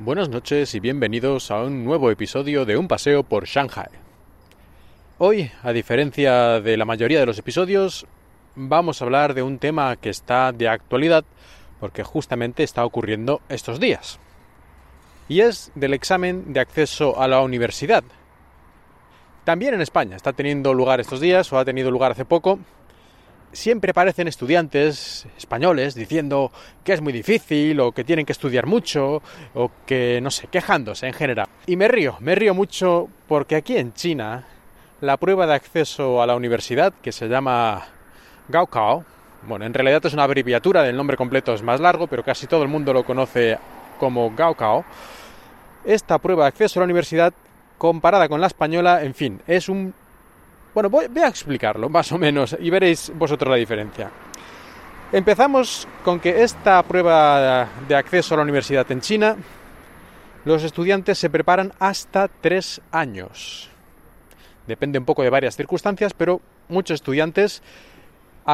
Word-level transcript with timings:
Buenas 0.00 0.28
noches 0.28 0.76
y 0.76 0.80
bienvenidos 0.80 1.50
a 1.50 1.60
un 1.64 1.84
nuevo 1.84 2.12
episodio 2.12 2.64
de 2.64 2.76
Un 2.76 2.86
paseo 2.86 3.24
por 3.24 3.46
Shanghai. 3.46 3.88
Hoy, 5.18 5.50
a 5.64 5.72
diferencia 5.72 6.60
de 6.60 6.76
la 6.76 6.84
mayoría 6.84 7.18
de 7.18 7.26
los 7.26 7.36
episodios, 7.36 8.06
vamos 8.54 9.02
a 9.02 9.04
hablar 9.04 9.34
de 9.34 9.42
un 9.42 9.58
tema 9.58 9.96
que 9.96 10.10
está 10.10 10.52
de 10.52 10.68
actualidad 10.68 11.24
porque 11.80 12.04
justamente 12.04 12.62
está 12.62 12.84
ocurriendo 12.84 13.40
estos 13.48 13.80
días. 13.80 14.20
Y 15.28 15.40
es 15.40 15.72
del 15.74 15.94
examen 15.94 16.52
de 16.52 16.60
acceso 16.60 17.20
a 17.20 17.26
la 17.26 17.40
universidad. 17.40 18.04
También 19.42 19.74
en 19.74 19.80
España 19.80 20.14
está 20.14 20.32
teniendo 20.32 20.74
lugar 20.74 21.00
estos 21.00 21.20
días 21.20 21.52
o 21.52 21.58
ha 21.58 21.64
tenido 21.64 21.90
lugar 21.90 22.12
hace 22.12 22.24
poco 22.24 22.60
siempre 23.52 23.90
aparecen 23.90 24.28
estudiantes 24.28 25.26
españoles 25.36 25.94
diciendo 25.94 26.52
que 26.84 26.92
es 26.92 27.00
muy 27.00 27.12
difícil 27.12 27.80
o 27.80 27.92
que 27.92 28.04
tienen 28.04 28.26
que 28.26 28.32
estudiar 28.32 28.66
mucho 28.66 29.22
o 29.54 29.70
que, 29.86 30.20
no 30.22 30.30
sé, 30.30 30.48
quejándose 30.48 31.06
en 31.06 31.12
general. 31.12 31.46
Y 31.66 31.76
me 31.76 31.88
río, 31.88 32.16
me 32.20 32.34
río 32.34 32.54
mucho 32.54 33.08
porque 33.26 33.56
aquí 33.56 33.76
en 33.76 33.92
China 33.94 34.44
la 35.00 35.16
prueba 35.16 35.46
de 35.46 35.54
acceso 35.54 36.22
a 36.22 36.26
la 36.26 36.34
universidad, 36.34 36.92
que 37.02 37.12
se 37.12 37.28
llama 37.28 37.86
Gaokao, 38.48 39.04
bueno, 39.42 39.64
en 39.64 39.72
realidad 39.72 40.04
es 40.04 40.12
una 40.12 40.24
abreviatura 40.24 40.82
del 40.82 40.96
nombre 40.96 41.16
completo, 41.16 41.54
es 41.54 41.62
más 41.62 41.80
largo, 41.80 42.08
pero 42.08 42.24
casi 42.24 42.46
todo 42.46 42.62
el 42.62 42.68
mundo 42.68 42.92
lo 42.92 43.04
conoce 43.04 43.58
como 44.00 44.34
Gaokao. 44.34 44.84
Esta 45.84 46.18
prueba 46.18 46.44
de 46.44 46.48
acceso 46.48 46.80
a 46.80 46.82
la 46.82 46.86
universidad, 46.86 47.32
comparada 47.78 48.28
con 48.28 48.40
la 48.40 48.48
española, 48.48 49.04
en 49.04 49.14
fin, 49.14 49.40
es 49.46 49.68
un 49.68 49.94
bueno, 50.78 50.90
voy, 50.90 51.22
a 51.24 51.26
explicarlo 51.26 51.88
más 51.88 52.12
o 52.12 52.18
menos 52.18 52.56
y 52.60 52.70
veréis 52.70 53.10
vosotros 53.12 53.50
la 53.50 53.56
diferencia. 53.56 54.12
Empezamos 55.10 55.88
con 56.04 56.20
que 56.20 56.44
esta 56.44 56.80
prueba 56.84 57.68
de 57.88 57.96
acceso 57.96 58.34
a 58.34 58.36
la 58.36 58.44
universidad 58.44 58.88
en 58.92 59.00
China, 59.00 59.36
los 60.44 60.62
estudiantes 60.62 61.18
se 61.18 61.30
preparan 61.30 61.72
hasta 61.80 62.28
tres 62.28 62.80
años. 62.92 63.68
Depende 64.68 65.00
un 65.00 65.04
poco 65.04 65.24
de 65.24 65.30
varias 65.30 65.56
circunstancias, 65.56 66.14
pero 66.14 66.40
muchos 66.68 66.94
estudiantes 66.94 67.60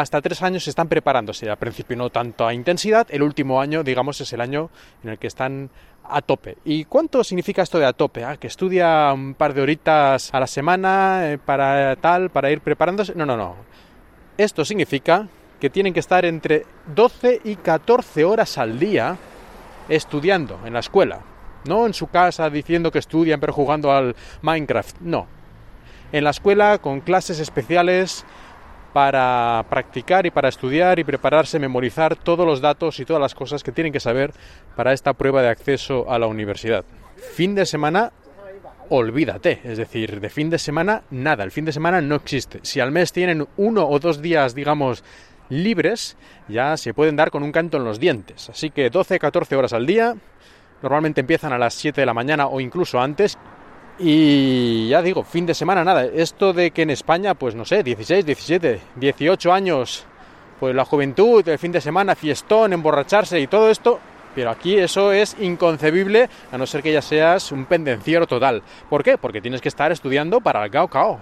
hasta 0.01 0.21
tres 0.21 0.43
años 0.43 0.67
están 0.67 0.89
preparándose. 0.89 1.49
Al 1.49 1.57
principio 1.57 1.97
no 1.97 2.11
tanto 2.11 2.45
a 2.45 2.53
intensidad, 2.53 3.07
el 3.11 3.23
último 3.23 3.61
año, 3.61 3.85
digamos, 3.85 4.21
es 4.21 4.33
el 4.33 4.41
año 4.41 4.69
en 5.05 5.11
el 5.11 5.19
que 5.19 5.29
están 5.29 5.71
a 6.03 6.21
tope. 6.21 6.57
¿Y 6.65 6.85
cuánto 6.87 7.23
significa 7.23 7.63
esto 7.63 7.79
de 7.79 7.87
a 7.87 7.93
tope? 7.93 8.25
Ah, 8.25 8.37
que 8.37 8.49
estudia 8.49 9.13
un 9.13 9.35
par 9.35 9.55
de 9.55 9.63
horitas 9.63 10.35
a 10.35 10.41
la 10.41 10.49
semana 10.49 11.31
eh, 11.31 11.39
para 11.39 11.95
tal, 11.95 12.31
para 12.31 12.51
ir 12.51 12.61
preparándose. 12.61 13.15
No, 13.15 13.25
no, 13.25 13.37
no. 13.37 13.55
Esto 14.37 14.65
significa 14.65 15.29
que 15.61 15.71
tienen 15.71 15.95
que 15.95 16.01
estar 16.01 16.25
entre 16.25 16.67
12 16.93 17.43
y 17.45 17.55
14 17.55 18.25
horas 18.25 18.59
al 18.59 18.81
día 18.81 19.17
estudiando 19.89 20.59
en 20.65 20.73
la 20.73 20.81
escuela. 20.81 21.21
No 21.69 21.87
en 21.87 21.95
su 21.95 22.09
casa 22.09 22.51
diciendo 22.51 22.91
que 22.91 22.99
estudian 22.99 23.39
pero 23.39 23.53
jugando 23.53 23.93
al 23.93 24.17
Minecraft. 24.43 24.97
No. 25.03 25.29
En 26.11 26.25
la 26.25 26.31
escuela 26.31 26.79
con 26.79 27.01
clases 27.01 27.39
especiales 27.39 28.25
para 28.95 29.67
practicar 29.69 30.25
y 30.25 30.31
para 30.31 30.49
estudiar 30.49 31.01
y 31.01 31.05
prepararse, 31.05 31.59
memorizar 31.59 32.15
todos 32.15 32.47
los 32.47 32.61
datos 32.61 33.01
y 33.01 33.05
todas 33.05 33.21
las 33.21 33.35
cosas 33.35 33.65
que 33.65 33.73
tienen 33.73 33.93
que 33.93 33.99
saber 33.99 34.33
para 34.77 34.93
esta 34.93 35.15
prueba 35.15 35.43
de 35.43 35.49
acceso 35.49 36.09
a 36.09 36.17
la 36.17 36.29
universidad. 36.29 36.85
Fin 37.33 37.57
de 37.57 37.67
semana, 37.67 38.13
olvídate, 38.91 39.61
es 39.65 39.79
decir, 39.79 40.21
de 40.21 40.31
fin 40.31 40.49
de 40.49 40.61
semana 40.61 41.03
nada, 41.11 41.43
el 41.43 41.51
fin 41.51 41.65
de 41.65 41.73
semana 41.73 42.01
no 42.01 42.15
existe. 42.15 42.61
Si 42.63 42.79
al 42.79 42.93
mes 42.93 43.13
tienen 43.13 43.49
uno 43.57 43.85
o 43.85 43.99
dos 43.99 44.23
días, 44.23 44.55
digamos, 44.55 45.03
libres, 45.49 46.17
ya 46.47 46.77
se 46.77 46.95
pueden 46.95 47.17
dar 47.17 47.33
con 47.33 47.43
un 47.43 47.51
canto 47.51 47.79
en 47.79 47.85
los 47.85 47.99
dientes. 47.99 48.49
Así 48.49 48.71
que 48.71 48.93
12-14 48.93 49.57
horas 49.57 49.73
al 49.73 49.87
día, 49.87 50.15
normalmente 50.83 51.21
empiezan 51.21 51.53
a 51.53 51.59
las 51.59 51.75
7 51.75 52.01
de 52.01 52.07
la 52.07 52.15
mañana 52.15 52.47
o 52.47 52.61
incluso 52.61 53.01
antes 53.01 53.39
y 53.99 54.89
ya 54.89 55.03
digo, 55.03 55.23
fin 55.23 55.47
de 55.47 55.55
semana, 55.55 55.85
nada. 55.85 56.05
Esto 56.05 56.53
de 56.53 56.71
que 56.73 56.83
en 56.83 56.91
España, 56.91 57.35
pues 57.35 57.55
no 57.55 57.65
sé, 57.65 57.83
16, 57.83 58.27
17, 58.27 58.81
18 58.97 59.53
años, 59.53 60.05
pues 60.59 60.75
la 60.75 60.85
juventud, 60.85 61.47
el 61.49 61.59
fin 61.59 61.73
de 61.73 61.81
semana, 61.81 62.15
fiestón, 62.15 62.73
emborracharse 62.73 63.39
y 63.39 63.47
todo 63.47 63.71
esto. 63.71 64.01
Pero 64.35 64.51
aquí 64.51 64.77
eso 64.77 65.13
es 65.13 65.37
inconcebible 65.39 66.29
a 66.51 66.59
no 66.59 66.67
ser 66.67 66.83
que 66.83 66.93
ya 66.93 67.03
seas 67.03 67.53
un 67.53 67.67
pendenciero 67.67 68.27
total. 68.27 68.63
¿Por 68.91 69.05
qué? 69.05 69.17
Porque 69.17 69.41
tienes 69.41 69.61
que 69.61 69.69
estar 69.69 69.93
estudiando 69.93 70.41
para 70.41 70.65
el 70.65 70.71
Gao 70.71 70.89
Cao. 70.89 71.21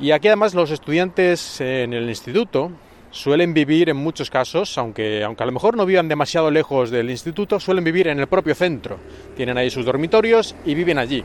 Y 0.00 0.10
aquí 0.10 0.26
además 0.26 0.52
los 0.52 0.72
estudiantes 0.72 1.60
en 1.60 1.92
el 1.92 2.08
instituto 2.08 2.72
suelen 3.12 3.54
vivir 3.54 3.88
en 3.88 3.96
muchos 3.96 4.28
casos, 4.28 4.76
aunque, 4.76 5.22
aunque 5.22 5.42
a 5.44 5.46
lo 5.46 5.52
mejor 5.52 5.76
no 5.76 5.86
vivan 5.86 6.08
demasiado 6.08 6.50
lejos 6.50 6.90
del 6.90 7.10
instituto, 7.10 7.60
suelen 7.60 7.84
vivir 7.84 8.08
en 8.08 8.18
el 8.18 8.26
propio 8.26 8.56
centro. 8.56 8.98
Tienen 9.36 9.56
ahí 9.56 9.70
sus 9.70 9.86
dormitorios 9.86 10.56
y 10.64 10.74
viven 10.74 10.98
allí. 10.98 11.24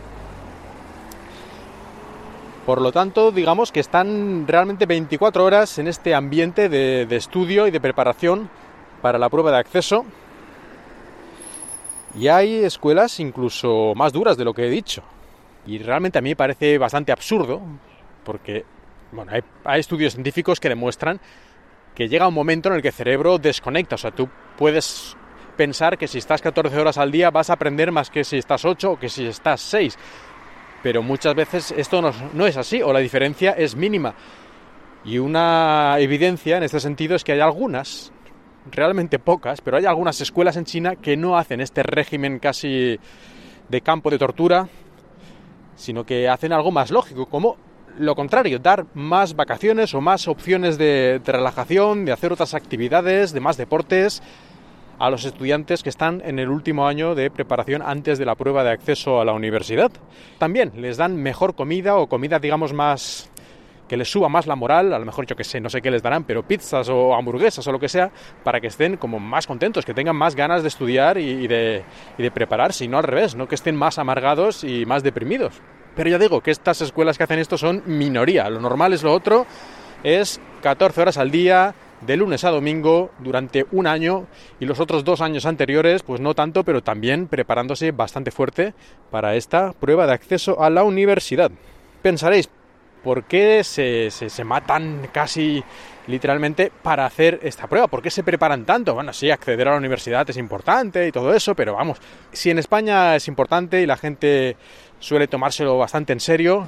Por 2.65 2.79
lo 2.79 2.91
tanto, 2.91 3.31
digamos 3.31 3.71
que 3.71 3.79
están 3.79 4.47
realmente 4.47 4.85
24 4.85 5.43
horas 5.43 5.79
en 5.79 5.87
este 5.87 6.13
ambiente 6.13 6.69
de, 6.69 7.15
estudio 7.15 7.65
y 7.67 7.71
de 7.71 7.81
preparación 7.81 8.49
para 9.01 9.17
la 9.17 9.29
prueba 9.29 9.51
de 9.51 9.57
acceso. 9.57 10.05
Y 12.15 12.27
hay 12.27 12.63
escuelas 12.63 13.19
incluso 13.19 13.93
más 13.95 14.13
duras 14.13 14.37
de 14.37 14.45
lo 14.45 14.53
que 14.53 14.67
he 14.67 14.69
dicho. 14.69 15.01
Y 15.65 15.79
realmente 15.79 16.19
a 16.19 16.21
mí 16.21 16.29
me 16.29 16.35
parece 16.35 16.77
bastante 16.77 17.11
absurdo, 17.11 17.61
porque 18.23 18.63
bueno, 19.11 19.31
hay, 19.31 19.41
hay, 19.63 19.79
estudios 19.79 20.13
científicos 20.13 20.59
que 20.59 20.69
demuestran 20.69 21.19
que 21.95 22.07
llega 22.07 22.27
un 22.27 22.33
momento 22.33 22.69
en 22.69 22.75
el 22.75 22.81
que 22.83 22.89
el 22.89 22.93
cerebro 22.93 23.39
desconecta. 23.39 23.95
O 23.95 23.97
sea, 23.97 24.11
tú 24.11 24.29
puedes 24.57 25.17
pensar 25.57 25.97
que 25.97 26.07
si 26.07 26.19
estás 26.19 26.41
14 26.41 26.77
horas 26.79 26.97
al 26.97 27.11
día 27.11 27.31
vas 27.31 27.49
a 27.49 27.53
aprender 27.53 27.91
más 27.91 28.09
que 28.09 28.23
si 28.23 28.37
estás 28.37 28.65
8 28.65 28.91
o 28.91 28.99
que 28.99 29.09
si 29.09 29.25
estás 29.25 29.61
6 29.61 29.97
pero 30.83 31.03
muchas 31.03 31.35
veces 31.35 31.73
esto 31.75 32.01
no, 32.33 32.45
es 32.45 32.57
así 32.57 32.81
o 32.81 32.91
la 32.91 32.99
diferencia 32.99 33.51
es 33.51 33.75
mínima. 33.75 34.13
Y 35.03 35.17
una 35.17 35.95
evidencia 35.99 36.57
en 36.57 36.63
este 36.63 36.79
sentido 36.79 37.15
es 37.15 37.23
que 37.23 37.31
hay 37.31 37.39
algunas, 37.39 38.11
realmente 38.71 39.19
pocas, 39.19 39.61
pero 39.61 39.77
hay 39.77 39.85
algunas 39.85 40.21
escuelas 40.21 40.57
en 40.57 40.65
China 40.65 40.95
que 40.95 41.17
no 41.17 41.37
hacen 41.37 41.61
este 41.61 41.83
régimen 41.83 42.39
casi 42.39 42.99
de 43.69 43.81
campo 43.81 44.09
de 44.09 44.19
tortura, 44.19 44.67
sino 45.75 46.05
que 46.05 46.29
hacen 46.29 46.53
algo 46.53 46.71
más 46.71 46.91
lógico, 46.91 47.25
como 47.25 47.57
lo 47.97 48.15
contrario, 48.15 48.59
dar 48.59 48.85
más 48.93 49.35
vacaciones 49.35 49.93
o 49.93 50.01
más 50.01 50.27
opciones 50.27 50.77
de 50.77 51.21
relajación, 51.25 52.05
de 52.05 52.11
hacer 52.11 52.31
otras 52.31 52.53
actividades, 52.53 53.33
de 53.33 53.39
más 53.39 53.57
deportes, 53.57 54.21
a 55.01 55.09
los 55.09 55.25
estudiantes 55.25 55.81
que 55.81 55.89
están 55.89 56.21
en 56.23 56.37
el 56.37 56.47
último 56.47 56.85
año 56.85 57.15
de 57.15 57.31
preparación 57.31 57.81
antes 57.81 58.19
de 58.19 58.25
la 58.25 58.35
prueba 58.35 58.63
de 58.63 58.69
acceso 58.69 59.19
a 59.19 59.25
la 59.25 59.33
universidad. 59.33 59.91
También 60.37 60.73
les 60.75 60.95
dan 60.95 61.15
mejor 61.15 61.55
comida 61.55 61.97
o 61.97 62.05
comida, 62.07 62.37
digamos, 62.37 62.71
más 62.71 63.31
que 63.87 63.97
les 63.97 64.11
suba 64.11 64.29
más 64.29 64.45
la 64.45 64.55
moral, 64.55 64.93
a 64.93 64.99
lo 64.99 65.05
mejor 65.05 65.25
yo 65.25 65.35
que 65.35 65.43
sé, 65.43 65.59
no 65.59 65.71
sé 65.71 65.81
qué 65.81 65.89
les 65.89 66.03
darán, 66.03 66.23
pero 66.23 66.43
pizzas 66.43 66.87
o 66.87 67.15
hamburguesas 67.15 67.65
o 67.65 67.71
lo 67.71 67.79
que 67.79 67.89
sea, 67.89 68.11
para 68.43 68.61
que 68.61 68.67
estén 68.67 68.95
como 68.97 69.19
más 69.19 69.47
contentos, 69.47 69.85
que 69.85 69.95
tengan 69.95 70.15
más 70.15 70.35
ganas 70.35 70.61
de 70.61 70.67
estudiar 70.67 71.17
y, 71.17 71.47
de, 71.47 71.83
y 72.19 72.21
de 72.21 72.29
prepararse, 72.29 72.85
y 72.85 72.87
no 72.87 72.99
al 72.99 73.03
revés, 73.03 73.35
no 73.35 73.47
que 73.47 73.55
estén 73.55 73.75
más 73.75 73.97
amargados 73.97 74.63
y 74.63 74.85
más 74.85 75.01
deprimidos. 75.01 75.61
Pero 75.95 76.11
ya 76.11 76.19
digo 76.19 76.41
que 76.41 76.51
estas 76.51 76.79
escuelas 76.79 77.17
que 77.17 77.23
hacen 77.23 77.39
esto 77.39 77.57
son 77.57 77.81
minoría, 77.87 78.47
lo 78.51 78.61
normal 78.61 78.93
es 78.93 79.01
lo 79.01 79.11
otro, 79.11 79.47
es 80.03 80.39
14 80.61 81.01
horas 81.01 81.17
al 81.17 81.31
día, 81.31 81.73
de 82.01 82.17
lunes 82.17 82.43
a 82.43 82.49
domingo 82.49 83.11
durante 83.19 83.65
un 83.71 83.87
año 83.87 84.27
y 84.59 84.65
los 84.65 84.79
otros 84.79 85.03
dos 85.03 85.21
años 85.21 85.45
anteriores, 85.45 86.03
pues 86.03 86.19
no 86.19 86.33
tanto, 86.33 86.63
pero 86.63 86.81
también 86.81 87.27
preparándose 87.27 87.91
bastante 87.91 88.31
fuerte 88.31 88.73
para 89.09 89.35
esta 89.35 89.73
prueba 89.73 90.07
de 90.07 90.13
acceso 90.13 90.61
a 90.61 90.69
la 90.69 90.83
universidad. 90.83 91.51
Pensaréis, 92.01 92.49
¿por 93.03 93.23
qué 93.23 93.63
se, 93.63 94.09
se, 94.11 94.43
matan 94.43 95.07
casi 95.11 95.63
literalmente 96.07 96.71
para 96.81 97.05
hacer 97.05 97.39
esta 97.43 97.67
prueba? 97.67 97.87
¿Por 97.87 98.01
qué 98.01 98.09
se 98.09 98.23
preparan 98.23 98.65
tanto? 98.65 98.93
Bueno, 98.93 99.13
sí, 99.13 99.29
acceder 99.29 99.67
a 99.67 99.71
la 99.71 99.77
universidad 99.77 100.29
es 100.29 100.37
importante 100.37 101.07
y 101.07 101.11
todo 101.11 101.33
eso, 101.33 101.55
pero 101.55 101.73
vamos, 101.73 101.99
si 102.31 102.49
en 102.49 102.59
España 102.59 103.15
es 103.15 103.27
importante 103.27 103.81
y 103.81 103.85
la 103.85 103.97
gente 103.97 104.57
suele 104.99 105.27
tomárselo 105.27 105.77
bastante 105.77 106.13
en 106.13 106.19
serio, 106.19 106.67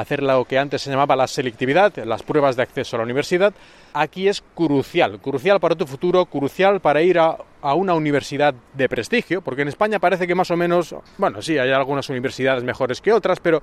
hacer 0.00 0.22
lo 0.22 0.44
que 0.44 0.58
antes 0.58 0.82
se 0.82 0.90
llamaba 0.90 1.16
la 1.16 1.26
selectividad, 1.26 1.92
las 2.04 2.22
pruebas 2.22 2.54
de 2.54 2.62
acceso 2.62 2.94
a 2.94 2.98
la 2.98 3.04
universidad, 3.04 3.52
aquí 3.92 4.28
es 4.28 4.44
crucial, 4.54 5.18
crucial 5.20 5.58
para 5.58 5.74
tu 5.74 5.86
futuro, 5.86 6.24
crucial 6.26 6.80
para 6.80 7.02
ir 7.02 7.18
a, 7.18 7.36
una 7.74 7.94
universidad 7.94 8.54
de 8.74 8.88
prestigio, 8.88 9.42
porque 9.42 9.62
en 9.62 9.68
España 9.68 9.98
parece 9.98 10.28
que 10.28 10.36
más 10.36 10.52
o 10.52 10.56
menos, 10.56 10.94
bueno, 11.16 11.42
sí, 11.42 11.58
hay 11.58 11.72
algunas 11.72 12.08
universidades 12.08 12.62
mejores 12.62 13.00
que 13.00 13.12
otras, 13.12 13.40
pero 13.40 13.60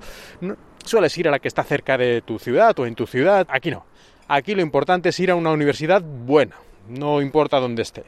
sueles 0.84 1.16
ir 1.16 1.28
a 1.28 1.30
la 1.30 1.38
que 1.38 1.48
está 1.48 1.64
cerca 1.64 1.96
de 1.96 2.20
tu 2.20 2.38
ciudad 2.38 2.78
o 2.78 2.84
en 2.84 2.94
tu 2.94 3.06
ciudad, 3.06 3.46
aquí 3.50 3.70
no. 3.70 3.86
Aquí 4.28 4.54
lo 4.54 4.60
importante 4.60 5.08
es 5.08 5.20
ir 5.20 5.30
a 5.30 5.36
una 5.36 5.52
universidad 5.52 6.02
buena, 6.02 6.56
no 6.88 7.22
importa 7.22 7.58
dónde 7.58 7.80
esté. 7.80 8.04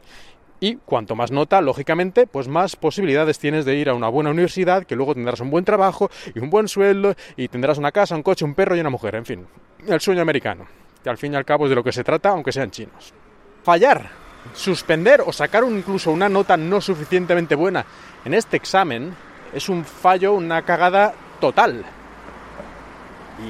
Y 0.61 0.77
cuanto 0.77 1.15
más 1.15 1.31
nota, 1.31 1.61
lógicamente, 1.61 2.27
pues 2.27 2.49
más 2.49 2.75
posibilidades 2.77 3.39
tienes 3.39 3.65
de 3.65 3.77
ir 3.77 3.89
a 3.89 3.95
una 3.95 4.09
buena 4.09 4.31
universidad, 4.31 4.85
que 4.85 4.97
luego 4.97 5.15
tendrás 5.15 5.41
un 5.41 5.51
buen 5.51 5.65
trabajo 5.65 6.11
y 6.35 6.41
un 6.41 6.51
buen 6.51 6.67
sueldo, 6.69 7.15
y 7.37 7.49
tendrás 7.49 7.79
una 7.79 7.93
casa, 7.93 8.17
un 8.17 8.23
coche, 8.23 8.45
un 8.45 8.55
perro 8.55 8.77
y 8.77 8.81
una 8.81 8.91
mujer, 8.91 9.15
en 9.15 9.25
fin, 9.25 9.47
el 9.87 10.01
sueño 10.01 10.23
americano, 10.23 10.67
que 11.03 11.11
al 11.11 11.19
fin 11.19 11.33
y 11.33 11.37
al 11.37 11.45
cabo 11.45 11.65
es 11.65 11.71
de 11.71 11.77
lo 11.77 11.85
que 11.85 11.93
se 11.93 12.03
trata, 12.03 12.31
aunque 12.31 12.53
sean 12.53 12.71
chinos. 12.71 13.13
Fallar. 13.63 14.29
suspender 14.55 15.23
o 15.27 15.33
sacar 15.33 15.65
incluso 15.65 16.11
una 16.11 16.29
nota 16.29 16.57
no 16.57 16.81
suficientemente 16.81 17.55
buena 17.55 17.85
en 18.25 18.35
este 18.35 18.57
examen 18.57 19.15
es 19.53 19.69
un 19.69 19.85
fallo, 19.85 20.35
una 20.35 20.63
cagada 20.63 21.15
total. 21.41 21.85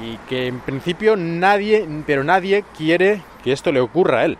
Y 0.01 0.17
que 0.29 0.47
en 0.47 0.59
principio 0.59 1.15
nadie, 1.15 1.87
pero 2.05 2.23
nadie 2.23 2.63
quiere 2.77 3.21
que 3.43 3.51
esto 3.51 3.71
le 3.71 3.81
ocurra 3.81 4.19
a 4.19 4.25
él. 4.25 4.37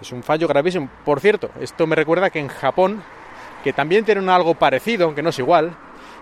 Es 0.00 0.12
un 0.12 0.22
fallo 0.22 0.48
gravísimo. 0.48 0.88
Por 1.04 1.20
cierto, 1.20 1.50
esto 1.60 1.86
me 1.86 1.96
recuerda 1.96 2.30
que 2.30 2.38
en 2.38 2.48
Japón, 2.48 3.02
que 3.62 3.72
también 3.72 4.04
tienen 4.04 4.28
algo 4.28 4.54
parecido, 4.54 5.04
aunque 5.04 5.22
no 5.22 5.30
es 5.30 5.38
igual, 5.38 5.76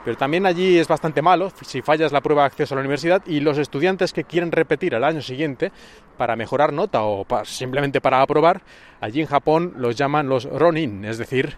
pero 0.05 0.17
también 0.17 0.47
allí 0.47 0.79
es 0.79 0.89
bastante 0.89 1.23
malo 1.23 1.53
si 1.63 1.83
fallas 1.83 2.13
la 2.13 2.21
prueba 2.21 2.43
de 2.43 2.47
acceso 2.47 2.75
a 2.75 2.77
la 2.77 2.81
universidad 2.81 3.23
y 3.27 3.41
los 3.41 3.59
estudiantes 3.59 4.13
que 4.13 4.25
quieren 4.25 4.53
repetir 4.53 4.95
al 4.95 5.05
año 5.05 5.21
siguiente 5.21 5.71
para 6.17 6.35
mejorar 6.35 6.73
nota 6.73 7.03
o 7.03 7.27
simplemente 7.45 8.01
para 8.01 8.23
aprobar, 8.23 8.63
allí 9.01 9.21
en 9.21 9.27
Japón 9.27 9.75
los 9.77 9.97
llaman 9.97 10.29
los 10.29 10.45
ronin, 10.45 11.05
es 11.05 11.19
decir, 11.19 11.57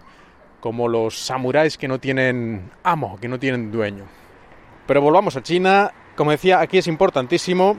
como 0.60 0.88
los 0.88 1.18
samuráis 1.18 1.78
que 1.78 1.88
no 1.88 1.98
tienen 1.98 2.70
amo, 2.82 3.18
que 3.20 3.28
no 3.28 3.38
tienen 3.38 3.70
dueño. 3.70 4.04
Pero 4.86 5.00
volvamos 5.00 5.36
a 5.36 5.42
China, 5.42 5.92
como 6.16 6.32
decía, 6.32 6.60
aquí 6.60 6.78
es 6.78 6.86
importantísimo 6.86 7.76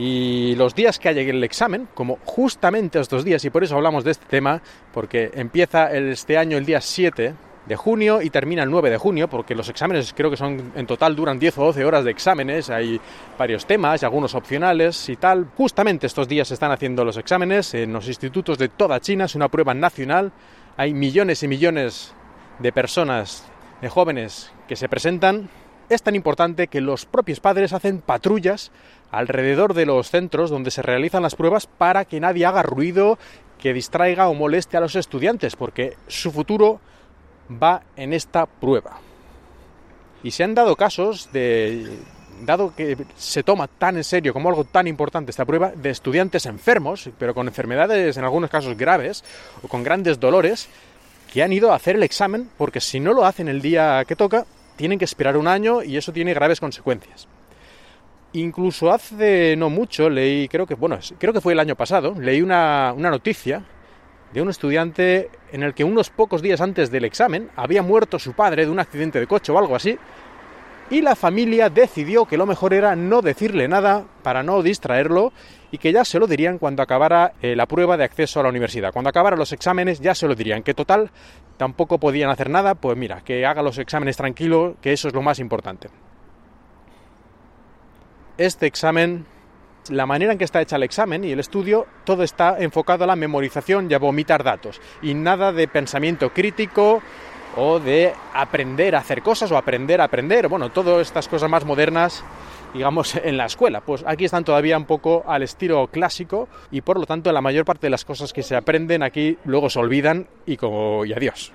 y 0.00 0.54
los 0.54 0.74
días 0.74 0.98
que 0.98 1.10
hay 1.10 1.18
el 1.18 1.44
examen, 1.44 1.86
como 1.92 2.18
justamente 2.24 2.98
estos 2.98 3.22
días, 3.22 3.44
y 3.44 3.50
por 3.50 3.62
eso 3.62 3.76
hablamos 3.76 4.02
de 4.02 4.12
este 4.12 4.24
tema, 4.24 4.62
porque 4.94 5.30
empieza 5.34 5.92
este 5.92 6.38
año 6.38 6.56
el 6.56 6.64
día 6.64 6.80
7 6.80 7.34
de 7.66 7.76
junio 7.76 8.22
y 8.22 8.30
termina 8.30 8.62
el 8.62 8.70
9 8.70 8.88
de 8.88 8.96
junio, 8.96 9.28
porque 9.28 9.54
los 9.54 9.68
exámenes 9.68 10.14
creo 10.14 10.30
que 10.30 10.38
son 10.38 10.72
en 10.74 10.86
total 10.86 11.14
duran 11.14 11.38
10 11.38 11.58
o 11.58 11.64
12 11.66 11.84
horas 11.84 12.04
de 12.04 12.12
exámenes, 12.12 12.70
hay 12.70 12.98
varios 13.38 13.66
temas 13.66 14.02
algunos 14.02 14.34
opcionales 14.34 15.06
y 15.10 15.16
tal. 15.16 15.46
Justamente 15.54 16.06
estos 16.06 16.26
días 16.26 16.48
se 16.48 16.54
están 16.54 16.72
haciendo 16.72 17.04
los 17.04 17.18
exámenes 17.18 17.74
en 17.74 17.92
los 17.92 18.08
institutos 18.08 18.56
de 18.56 18.70
toda 18.70 19.00
China, 19.00 19.26
es 19.26 19.34
una 19.34 19.50
prueba 19.50 19.74
nacional, 19.74 20.32
hay 20.78 20.94
millones 20.94 21.42
y 21.42 21.48
millones 21.48 22.14
de 22.58 22.72
personas, 22.72 23.44
de 23.82 23.90
jóvenes 23.90 24.50
que 24.66 24.76
se 24.76 24.88
presentan. 24.88 25.50
Es 25.90 26.02
tan 26.02 26.14
importante 26.14 26.68
que 26.68 26.80
los 26.80 27.04
propios 27.04 27.40
padres 27.40 27.72
hacen 27.72 28.00
patrullas 28.00 28.70
alrededor 29.10 29.74
de 29.74 29.86
los 29.86 30.10
centros 30.10 30.50
donde 30.50 30.70
se 30.70 30.82
realizan 30.82 31.22
las 31.22 31.34
pruebas 31.34 31.66
para 31.66 32.04
que 32.04 32.20
nadie 32.20 32.46
haga 32.46 32.62
ruido 32.62 33.18
que 33.58 33.74
distraiga 33.74 34.28
o 34.28 34.34
moleste 34.34 34.76
a 34.76 34.80
los 34.80 34.96
estudiantes, 34.96 35.54
porque 35.54 35.96
su 36.08 36.32
futuro 36.32 36.80
va 37.50 37.82
en 37.96 38.12
esta 38.12 38.46
prueba. 38.46 38.98
Y 40.22 40.30
se 40.30 40.44
han 40.44 40.54
dado 40.54 40.76
casos 40.76 41.30
de, 41.32 41.98
dado 42.42 42.74
que 42.74 42.96
se 43.16 43.42
toma 43.42 43.68
tan 43.68 43.96
en 43.96 44.04
serio 44.04 44.32
como 44.32 44.48
algo 44.48 44.64
tan 44.64 44.86
importante 44.86 45.30
esta 45.30 45.44
prueba, 45.44 45.72
de 45.74 45.90
estudiantes 45.90 46.46
enfermos, 46.46 47.10
pero 47.18 47.34
con 47.34 47.48
enfermedades 47.48 48.16
en 48.16 48.24
algunos 48.24 48.50
casos 48.50 48.76
graves 48.76 49.24
o 49.62 49.68
con 49.68 49.82
grandes 49.82 50.20
dolores, 50.20 50.68
que 51.32 51.42
han 51.42 51.52
ido 51.52 51.72
a 51.72 51.76
hacer 51.76 51.96
el 51.96 52.02
examen 52.02 52.48
porque 52.56 52.80
si 52.80 52.98
no 52.98 53.12
lo 53.12 53.24
hacen 53.24 53.48
el 53.48 53.62
día 53.62 54.04
que 54.06 54.16
toca, 54.16 54.46
tienen 54.76 54.98
que 54.98 55.04
esperar 55.04 55.36
un 55.36 55.48
año 55.48 55.82
y 55.82 55.96
eso 55.96 56.12
tiene 56.12 56.34
graves 56.34 56.60
consecuencias. 56.60 57.28
Incluso 58.32 58.92
hace 58.92 59.56
no 59.56 59.70
mucho 59.70 60.08
leí, 60.08 60.46
creo 60.46 60.64
que, 60.64 60.74
bueno, 60.74 60.98
creo 61.18 61.32
que 61.32 61.40
fue 61.40 61.52
el 61.52 61.58
año 61.58 61.74
pasado, 61.74 62.14
leí 62.16 62.42
una, 62.42 62.94
una 62.96 63.10
noticia 63.10 63.64
de 64.32 64.40
un 64.40 64.48
estudiante 64.48 65.30
en 65.50 65.64
el 65.64 65.74
que 65.74 65.82
unos 65.82 66.10
pocos 66.10 66.40
días 66.40 66.60
antes 66.60 66.92
del 66.92 67.04
examen 67.04 67.50
había 67.56 67.82
muerto 67.82 68.20
su 68.20 68.32
padre 68.34 68.64
de 68.64 68.70
un 68.70 68.78
accidente 68.78 69.18
de 69.18 69.26
coche 69.26 69.50
o 69.50 69.58
algo 69.58 69.74
así, 69.74 69.98
y 70.90 71.02
la 71.02 71.16
familia 71.16 71.70
decidió 71.70 72.24
que 72.26 72.36
lo 72.36 72.46
mejor 72.46 72.72
era 72.72 72.94
no 72.94 73.20
decirle 73.20 73.66
nada 73.66 74.04
para 74.22 74.44
no 74.44 74.62
distraerlo 74.62 75.32
y 75.72 75.78
que 75.78 75.92
ya 75.92 76.04
se 76.04 76.18
lo 76.18 76.28
dirían 76.28 76.58
cuando 76.58 76.82
acabara 76.82 77.32
eh, 77.42 77.56
la 77.56 77.66
prueba 77.66 77.96
de 77.96 78.04
acceso 78.04 78.38
a 78.38 78.42
la 78.44 78.48
universidad. 78.48 78.92
Cuando 78.92 79.10
acabara 79.10 79.36
los 79.36 79.52
exámenes 79.52 80.00
ya 80.00 80.14
se 80.14 80.26
lo 80.26 80.34
dirían, 80.34 80.62
que 80.62 80.74
total 80.74 81.10
tampoco 81.56 81.98
podían 81.98 82.30
hacer 82.30 82.50
nada, 82.50 82.74
pues 82.74 82.96
mira, 82.96 83.22
que 83.22 83.46
haga 83.46 83.62
los 83.62 83.78
exámenes 83.78 84.16
tranquilo, 84.16 84.76
que 84.80 84.92
eso 84.92 85.08
es 85.08 85.14
lo 85.14 85.22
más 85.22 85.38
importante 85.38 85.88
este 88.38 88.66
examen, 88.66 89.26
la 89.88 90.06
manera 90.06 90.32
en 90.32 90.38
que 90.38 90.44
está 90.44 90.60
hecha 90.60 90.76
el 90.76 90.82
examen 90.82 91.24
y 91.24 91.32
el 91.32 91.40
estudio, 91.40 91.86
todo 92.04 92.22
está 92.22 92.56
enfocado 92.58 93.04
a 93.04 93.06
la 93.06 93.16
memorización 93.16 93.90
y 93.90 93.94
a 93.94 93.98
vomitar 93.98 94.44
datos. 94.44 94.80
Y 95.02 95.14
nada 95.14 95.52
de 95.52 95.68
pensamiento 95.68 96.32
crítico 96.32 97.02
o 97.56 97.80
de 97.80 98.12
aprender 98.34 98.94
a 98.94 99.00
hacer 99.00 99.22
cosas 99.22 99.50
o 99.50 99.56
aprender 99.56 100.00
a 100.00 100.04
aprender. 100.04 100.48
Bueno, 100.48 100.70
todas 100.70 101.00
estas 101.06 101.28
cosas 101.28 101.50
más 101.50 101.64
modernas 101.64 102.24
digamos, 102.72 103.16
en 103.16 103.36
la 103.36 103.46
escuela. 103.46 103.80
Pues 103.80 104.04
aquí 104.06 104.24
están 104.24 104.44
todavía 104.44 104.76
un 104.76 104.84
poco 104.84 105.24
al 105.26 105.42
estilo 105.42 105.88
clásico 105.88 106.48
y 106.70 106.80
por 106.80 106.98
lo 106.98 107.06
tanto 107.06 107.32
la 107.32 107.40
mayor 107.40 107.64
parte 107.64 107.86
de 107.86 107.90
las 107.90 108.04
cosas 108.04 108.32
que 108.32 108.42
se 108.42 108.56
aprenden 108.56 109.02
aquí 109.02 109.38
luego 109.44 109.70
se 109.70 109.78
olvidan 109.78 110.28
y 110.46 110.56
como 110.56 111.04
y 111.04 111.12
adiós. 111.12 111.52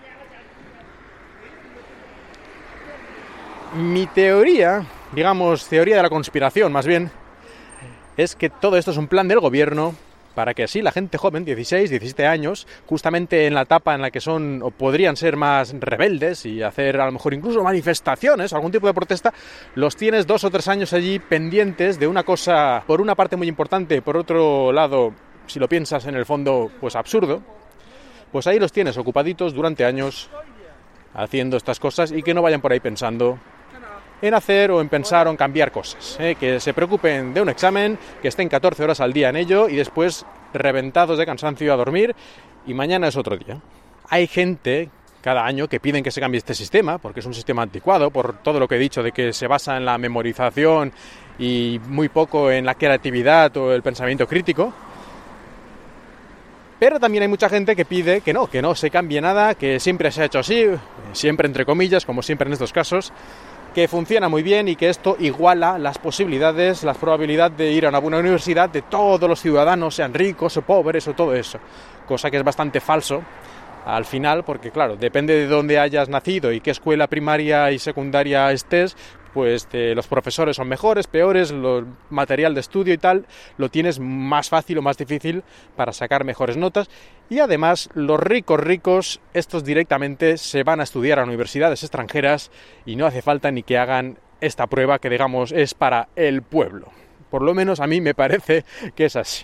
Mi 3.75 4.07
teoría 4.07 4.85
digamos, 5.11 5.67
teoría 5.67 5.97
de 5.97 6.03
la 6.03 6.09
conspiración, 6.09 6.71
más 6.71 6.85
bien, 6.85 7.11
es 8.17 8.35
que 8.35 8.49
todo 8.49 8.77
esto 8.77 8.91
es 8.91 8.97
un 8.97 9.07
plan 9.07 9.27
del 9.27 9.39
gobierno 9.39 9.95
para 10.35 10.53
que 10.53 10.63
así 10.63 10.81
la 10.81 10.91
gente 10.91 11.17
joven, 11.17 11.45
16, 11.45 11.89
17 11.89 12.27
años, 12.27 12.67
justamente 12.85 13.47
en 13.47 13.55
la 13.55 13.61
etapa 13.61 13.95
en 13.95 14.01
la 14.01 14.11
que 14.11 14.19
son 14.19 14.61
o 14.61 14.69
podrían 14.69 15.15
ser 15.15 15.37
más 15.37 15.73
rebeldes 15.79 16.45
y 16.45 16.61
hacer 16.61 16.99
a 16.99 17.05
lo 17.05 17.13
mejor 17.13 17.33
incluso 17.33 17.63
manifestaciones, 17.63 18.53
algún 18.53 18.71
tipo 18.71 18.85
de 18.85 18.93
protesta, 18.93 19.33
los 19.75 19.95
tienes 19.95 20.27
dos 20.27 20.43
o 20.43 20.51
tres 20.51 20.67
años 20.67 20.93
allí 20.93 21.19
pendientes 21.19 21.97
de 21.97 22.07
una 22.07 22.23
cosa, 22.23 22.83
por 22.85 23.01
una 23.01 23.15
parte 23.15 23.37
muy 23.37 23.47
importante, 23.47 24.01
por 24.01 24.17
otro 24.17 24.71
lado, 24.71 25.13
si 25.47 25.57
lo 25.57 25.69
piensas 25.69 26.05
en 26.05 26.15
el 26.15 26.25
fondo, 26.25 26.69
pues 26.79 26.95
absurdo, 26.95 27.41
pues 28.31 28.45
ahí 28.47 28.59
los 28.59 28.73
tienes 28.73 28.97
ocupaditos 28.97 29.53
durante 29.53 29.85
años 29.85 30.29
haciendo 31.13 31.55
estas 31.55 31.79
cosas 31.79 32.11
y 32.11 32.21
que 32.21 32.33
no 32.33 32.41
vayan 32.41 32.59
por 32.59 32.73
ahí 32.73 32.81
pensando 32.81 33.39
en 34.27 34.33
hacer 34.33 34.71
o 34.71 34.81
en 34.81 34.89
pensar 34.89 35.27
o 35.27 35.31
en 35.31 35.37
cambiar 35.37 35.71
cosas. 35.71 36.17
¿eh? 36.19 36.35
Que 36.39 36.59
se 36.59 36.73
preocupen 36.73 37.33
de 37.33 37.41
un 37.41 37.49
examen, 37.49 37.97
que 38.21 38.27
estén 38.27 38.49
14 38.49 38.83
horas 38.83 38.99
al 38.99 39.13
día 39.13 39.29
en 39.29 39.35
ello 39.35 39.69
y 39.69 39.75
después 39.75 40.25
reventados 40.53 41.17
de 41.17 41.25
cansancio 41.25 41.73
a 41.73 41.75
dormir 41.75 42.15
y 42.65 42.73
mañana 42.73 43.07
es 43.07 43.15
otro 43.15 43.37
día. 43.37 43.59
Hay 44.09 44.27
gente 44.27 44.89
cada 45.21 45.43
año 45.43 45.67
que 45.67 45.79
piden 45.79 46.03
que 46.03 46.11
se 46.11 46.21
cambie 46.21 46.37
este 46.37 46.53
sistema, 46.53 46.99
porque 46.99 47.19
es 47.19 47.25
un 47.25 47.33
sistema 47.33 47.63
anticuado, 47.63 48.11
por 48.11 48.43
todo 48.43 48.59
lo 48.59 48.67
que 48.67 48.75
he 48.75 48.79
dicho 48.79 49.01
de 49.01 49.11
que 49.11 49.33
se 49.33 49.47
basa 49.47 49.75
en 49.75 49.83
la 49.83 49.97
memorización 49.97 50.93
y 51.39 51.79
muy 51.87 52.09
poco 52.09 52.51
en 52.51 52.63
la 52.63 52.75
creatividad 52.75 53.57
o 53.57 53.73
el 53.73 53.81
pensamiento 53.81 54.27
crítico. 54.27 54.71
Pero 56.77 56.99
también 56.99 57.23
hay 57.23 57.27
mucha 57.27 57.49
gente 57.49 57.75
que 57.75 57.85
pide 57.85 58.21
que 58.21 58.33
no, 58.33 58.47
que 58.47 58.61
no 58.61 58.75
se 58.75 58.91
cambie 58.91 59.19
nada, 59.19 59.55
que 59.55 59.79
siempre 59.79 60.11
se 60.11 60.21
ha 60.21 60.25
hecho 60.25 60.39
así, 60.39 60.67
siempre 61.13 61.47
entre 61.47 61.65
comillas, 61.65 62.05
como 62.05 62.21
siempre 62.21 62.47
en 62.47 62.53
estos 62.53 62.71
casos, 62.71 63.11
que 63.75 63.89
funciona 63.89 64.29
muy 64.29 64.41
bien 64.41 64.69
y 64.69 64.77
que 64.77 64.87
esto 64.87 65.17
iguala 65.19 65.77
las 65.77 65.97
posibilidades, 65.97 66.85
las 66.85 66.97
probabilidades 66.97 67.57
de 67.57 67.73
ir 67.73 67.85
a 67.85 67.89
una 67.89 67.99
buena 67.99 68.19
universidad 68.19 68.69
de 68.69 68.83
todos 68.83 69.29
los 69.29 69.41
ciudadanos, 69.41 69.93
sean 69.93 70.13
ricos 70.13 70.55
o 70.55 70.61
pobres 70.61 71.05
o 71.09 71.13
todo 71.13 71.35
eso. 71.35 71.59
Cosa 72.07 72.31
que 72.31 72.37
es 72.37 72.43
bastante 72.43 72.79
falso 72.79 73.21
al 73.85 74.05
final, 74.05 74.45
porque 74.45 74.71
claro, 74.71 74.95
depende 74.95 75.35
de 75.35 75.47
dónde 75.47 75.77
hayas 75.77 76.07
nacido 76.07 76.53
y 76.53 76.61
qué 76.61 76.71
escuela 76.71 77.07
primaria 77.07 77.69
y 77.73 77.77
secundaria 77.77 78.49
estés, 78.53 78.95
pues 79.35 79.67
los 79.73 80.07
profesores 80.07 80.55
son 80.55 80.69
mejores, 80.69 81.07
peores, 81.07 81.51
el 81.51 81.85
material 82.09 82.53
de 82.53 82.61
estudio 82.61 82.93
y 82.93 82.97
tal, 82.97 83.25
lo 83.57 83.67
tienes 83.67 83.99
más 83.99 84.47
fácil 84.47 84.77
o 84.77 84.81
más 84.81 84.97
difícil 84.97 85.43
para 85.75 85.91
sacar 85.91 86.23
mejores 86.23 86.55
notas. 86.55 86.89
Y 87.29 87.39
además, 87.39 87.89
los 87.95 88.17
ricos 88.17 88.61
ricos, 88.61 89.19
estos 89.33 89.65
directamente 89.65 90.37
se 90.37 90.63
van 90.63 90.79
a 90.79 90.83
estudiar 90.83 91.19
a 91.19 91.25
universidades 91.25 91.83
extranjeras 91.83 92.49
y 92.85 92.95
no 92.95 93.05
hace 93.05 93.21
falta 93.21 93.51
ni 93.51 93.61
que 93.61 93.77
hagan 93.77 94.19
esta 94.39 94.67
prueba 94.67 94.99
que 94.99 95.09
digamos 95.09 95.51
es 95.51 95.73
para 95.73 96.07
el 96.15 96.41
pueblo. 96.41 96.87
Por 97.29 97.41
lo 97.41 97.53
menos 97.53 97.81
a 97.81 97.87
mí 97.87 97.99
me 97.99 98.13
parece 98.13 98.63
que 98.95 99.03
es 99.03 99.17
así. 99.17 99.43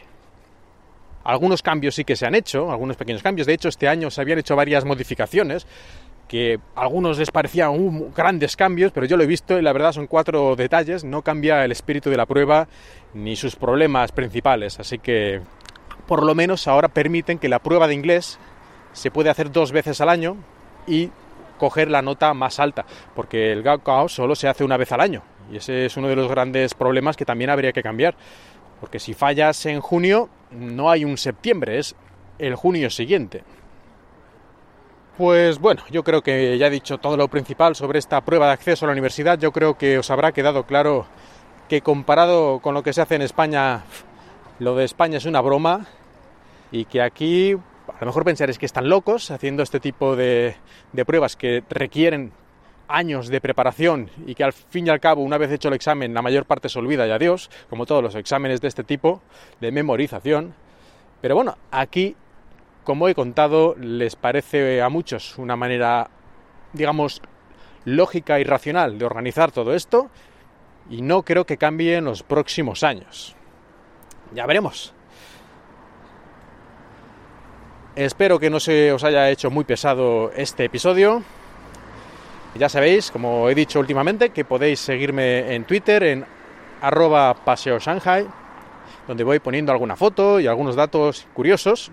Algunos 1.25 1.61
cambios 1.61 1.95
sí 1.95 2.05
que 2.05 2.15
se 2.15 2.25
han 2.25 2.33
hecho, 2.33 2.71
algunos 2.71 2.95
pequeños 2.95 3.21
cambios. 3.21 3.45
De 3.45 3.53
hecho, 3.53 3.67
este 3.67 3.89
año 3.89 4.09
se 4.09 4.21
habían 4.21 4.39
hecho 4.39 4.55
varias 4.55 4.85
modificaciones 4.85 5.67
que 6.31 6.61
a 6.77 6.83
algunos 6.83 7.19
les 7.19 7.29
parecían 7.29 7.71
uh, 7.71 8.13
grandes 8.15 8.55
cambios, 8.55 8.93
pero 8.93 9.05
yo 9.05 9.17
lo 9.17 9.23
he 9.23 9.27
visto 9.27 9.59
y 9.59 9.61
la 9.61 9.73
verdad 9.73 9.91
son 9.91 10.07
cuatro 10.07 10.55
detalles, 10.55 11.03
no 11.03 11.23
cambia 11.23 11.65
el 11.65 11.73
espíritu 11.73 12.09
de 12.09 12.15
la 12.15 12.25
prueba 12.25 12.69
ni 13.13 13.35
sus 13.35 13.57
problemas 13.57 14.13
principales, 14.13 14.79
así 14.79 14.97
que 14.97 15.41
por 16.07 16.23
lo 16.23 16.33
menos 16.33 16.69
ahora 16.69 16.87
permiten 16.87 17.37
que 17.37 17.49
la 17.49 17.59
prueba 17.59 17.85
de 17.85 17.95
inglés 17.95 18.39
se 18.93 19.11
puede 19.11 19.29
hacer 19.29 19.51
dos 19.51 19.73
veces 19.73 19.99
al 19.99 20.07
año 20.07 20.37
y 20.87 21.09
coger 21.57 21.91
la 21.91 22.01
nota 22.01 22.33
más 22.33 22.61
alta, 22.61 22.85
porque 23.13 23.51
el 23.51 23.61
Gaokao 23.61 24.07
solo 24.07 24.33
se 24.33 24.47
hace 24.47 24.63
una 24.63 24.77
vez 24.77 24.93
al 24.93 25.01
año. 25.01 25.23
Y 25.51 25.57
ese 25.57 25.85
es 25.85 25.97
uno 25.97 26.07
de 26.07 26.15
los 26.15 26.29
grandes 26.29 26.75
problemas 26.75 27.17
que 27.17 27.25
también 27.25 27.49
habría 27.49 27.73
que 27.73 27.83
cambiar, 27.83 28.15
porque 28.79 28.99
si 28.99 29.13
fallas 29.13 29.65
en 29.65 29.81
junio 29.81 30.29
no 30.49 30.89
hay 30.89 31.03
un 31.03 31.17
septiembre, 31.17 31.77
es 31.77 31.93
el 32.39 32.55
junio 32.55 32.89
siguiente. 32.89 33.43
Pues 35.17 35.59
bueno, 35.59 35.83
yo 35.91 36.03
creo 36.03 36.21
que 36.21 36.57
ya 36.57 36.67
he 36.67 36.69
dicho 36.69 36.97
todo 36.97 37.17
lo 37.17 37.27
principal 37.27 37.75
sobre 37.75 37.99
esta 37.99 38.21
prueba 38.21 38.47
de 38.47 38.53
acceso 38.53 38.85
a 38.85 38.87
la 38.87 38.93
universidad. 38.93 39.37
Yo 39.37 39.51
creo 39.51 39.77
que 39.77 39.97
os 39.99 40.09
habrá 40.09 40.31
quedado 40.31 40.63
claro 40.65 41.05
que 41.69 41.81
comparado 41.81 42.59
con 42.59 42.73
lo 42.73 42.81
que 42.83 42.93
se 42.93 43.01
hace 43.01 43.15
en 43.15 43.21
España, 43.21 43.83
lo 44.59 44.75
de 44.75 44.85
España 44.85 45.17
es 45.17 45.25
una 45.25 45.41
broma. 45.41 45.85
y 46.71 46.85
que 46.85 47.01
aquí 47.01 47.53
a 47.53 47.99
lo 47.99 48.05
mejor 48.07 48.23
pensaréis 48.23 48.57
que 48.57 48.65
están 48.65 48.87
locos 48.87 49.29
haciendo 49.29 49.61
este 49.61 49.79
tipo 49.81 50.15
de, 50.15 50.55
de 50.93 51.05
pruebas 51.05 51.35
que 51.35 51.63
requieren 51.69 52.31
años 52.87 53.27
de 53.27 53.41
preparación 53.41 54.09
y 54.25 54.35
que 54.35 54.43
al 54.43 54.53
fin 54.53 54.87
y 54.87 54.89
al 54.89 54.99
cabo, 54.99 55.21
una 55.21 55.37
vez 55.37 55.51
hecho 55.51 55.67
el 55.67 55.73
examen, 55.73 56.13
la 56.13 56.21
mayor 56.21 56.45
parte 56.45 56.69
se 56.69 56.79
olvida 56.79 57.05
y 57.07 57.11
adiós, 57.11 57.49
como 57.69 57.85
todos 57.85 58.01
los 58.03 58.15
exámenes 58.15 58.61
de 58.61 58.69
este 58.69 58.83
tipo 58.83 59.21
de 59.59 59.71
memorización. 59.71 60.53
Pero 61.21 61.35
bueno, 61.35 61.57
aquí, 61.71 62.15
como 62.83 63.07
he 63.07 63.15
contado, 63.15 63.75
les 63.79 64.15
parece 64.15 64.81
a 64.81 64.89
muchos 64.89 65.37
una 65.37 65.55
manera, 65.55 66.09
digamos, 66.73 67.21
lógica 67.85 68.39
y 68.39 68.43
racional 68.43 68.97
de 68.97 69.05
organizar 69.05 69.51
todo 69.51 69.73
esto 69.73 70.09
y 70.89 71.01
no 71.01 71.23
creo 71.23 71.45
que 71.45 71.57
cambie 71.57 71.97
en 71.97 72.05
los 72.05 72.23
próximos 72.23 72.83
años. 72.83 73.35
Ya 74.33 74.45
veremos. 74.45 74.93
Espero 77.95 78.39
que 78.39 78.49
no 78.49 78.59
se 78.59 78.91
os 78.91 79.03
haya 79.03 79.29
hecho 79.29 79.51
muy 79.51 79.65
pesado 79.65 80.31
este 80.35 80.65
episodio. 80.65 81.23
Ya 82.55 82.69
sabéis, 82.69 83.11
como 83.11 83.49
he 83.49 83.55
dicho 83.55 83.79
últimamente, 83.79 84.29
que 84.29 84.45
podéis 84.45 84.79
seguirme 84.79 85.53
en 85.53 85.65
Twitter 85.65 86.03
en 86.03 86.25
arroba 86.81 87.33
paseo 87.33 87.77
donde 89.07 89.23
voy 89.23 89.39
poniendo 89.39 89.71
alguna 89.71 89.95
foto 89.95 90.39
y 90.39 90.47
algunos 90.47 90.75
datos 90.75 91.27
curiosos. 91.33 91.91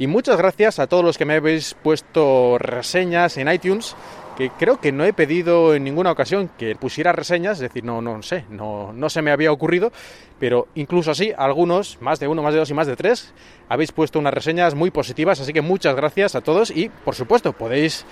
Y 0.00 0.06
muchas 0.06 0.38
gracias 0.38 0.78
a 0.78 0.86
todos 0.86 1.04
los 1.04 1.18
que 1.18 1.26
me 1.26 1.34
habéis 1.34 1.74
puesto 1.74 2.56
reseñas 2.56 3.36
en 3.36 3.52
iTunes, 3.52 3.94
que 4.34 4.48
creo 4.48 4.80
que 4.80 4.92
no 4.92 5.04
he 5.04 5.12
pedido 5.12 5.74
en 5.74 5.84
ninguna 5.84 6.10
ocasión 6.10 6.48
que 6.56 6.74
pusiera 6.74 7.12
reseñas, 7.12 7.58
es 7.58 7.68
decir, 7.68 7.84
no, 7.84 8.00
no 8.00 8.22
sé, 8.22 8.46
no, 8.48 8.94
no 8.94 9.10
se 9.10 9.20
me 9.20 9.30
había 9.30 9.52
ocurrido, 9.52 9.92
pero 10.38 10.68
incluso 10.74 11.10
así, 11.10 11.34
algunos, 11.36 12.00
más 12.00 12.18
de 12.18 12.28
uno, 12.28 12.40
más 12.40 12.54
de 12.54 12.60
dos 12.60 12.70
y 12.70 12.72
más 12.72 12.86
de 12.86 12.96
tres, 12.96 13.34
habéis 13.68 13.92
puesto 13.92 14.18
unas 14.18 14.32
reseñas 14.32 14.74
muy 14.74 14.90
positivas, 14.90 15.38
así 15.38 15.52
que 15.52 15.60
muchas 15.60 15.94
gracias 15.94 16.34
a 16.34 16.40
todos 16.40 16.70
y, 16.70 16.88
por 16.88 17.14
supuesto, 17.14 17.52
podéis 17.52 18.06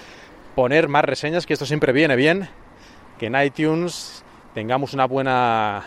poner 0.54 0.88
más 0.88 1.06
reseñas, 1.06 1.46
que 1.46 1.54
esto 1.54 1.64
siempre 1.64 1.94
viene 1.94 2.16
bien, 2.16 2.50
que 3.18 3.28
en 3.28 3.42
iTunes 3.42 4.22
tengamos 4.52 4.92
una 4.92 5.06
buena, 5.06 5.86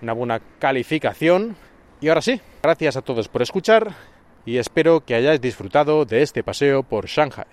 una 0.00 0.14
buena 0.14 0.40
calificación. 0.58 1.56
Y 2.00 2.08
ahora 2.08 2.22
sí, 2.22 2.40
gracias 2.62 2.96
a 2.96 3.02
todos 3.02 3.28
por 3.28 3.42
escuchar 3.42 4.15
y 4.46 4.58
espero 4.58 5.04
que 5.04 5.14
hayáis 5.14 5.40
disfrutado 5.40 6.04
de 6.06 6.22
este 6.22 6.42
paseo 6.42 6.82
por 6.82 7.06
Shanghai. 7.06 7.44